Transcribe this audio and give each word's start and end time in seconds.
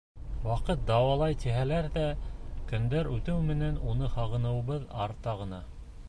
Ваҡыт 0.43 0.79
дауалай, 0.91 1.35
тиһәләр 1.43 1.89
ҙә, 1.97 2.05
көндәр 2.71 3.09
үтеү 3.17 3.43
менән 3.51 3.77
уны 3.91 4.09
һағыныуыбыҙ 4.15 4.89
арта 5.05 5.37
ғына. 5.43 5.61